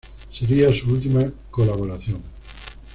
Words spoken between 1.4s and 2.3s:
colaboración.